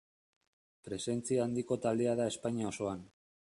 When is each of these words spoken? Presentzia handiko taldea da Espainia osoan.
Presentzia 0.87 1.43
handiko 1.45 1.79
taldea 1.85 2.17
da 2.21 2.27
Espainia 2.35 2.71
osoan. 2.73 3.07